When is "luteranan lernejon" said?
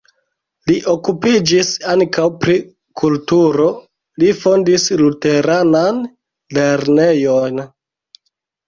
5.05-7.67